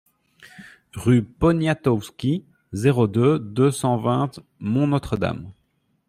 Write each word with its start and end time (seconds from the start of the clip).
Rue 0.95 1.21
Poniatowski, 1.21 2.43
zéro 2.73 3.05
deux, 3.07 3.37
deux 3.37 3.69
cent 3.69 3.97
vingt 3.97 4.31
Mont-Notre-Dame 4.57 5.51